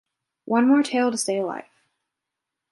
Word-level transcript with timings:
One 0.45 0.67
more 0.67 0.81
tale 0.81 1.11
to 1.11 1.17
stay 1.19 1.37
alive. 1.37 1.83